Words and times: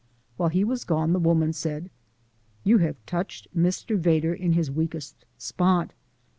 While 0.35 0.49
he 0.49 0.63
was 0.63 0.83
gone 0.83 1.13
the 1.13 1.19
woman 1.19 1.53
said: 1.53 1.91
"You 2.63 2.79
have 2.79 2.95
touched 3.05 3.55
Mr. 3.55 3.99
Vedder 3.99 4.33
in 4.33 4.53
his 4.53 4.71
weakest 4.71 5.25
spot." 5.37 5.93